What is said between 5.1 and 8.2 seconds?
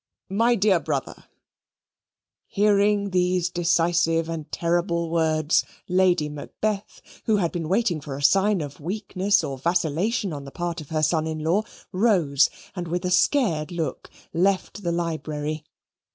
words, Lady Macbeth, who had been waiting for